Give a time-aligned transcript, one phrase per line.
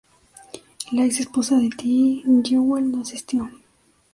[0.93, 3.47] La ex esposa de Ty, Jewel, no asistió.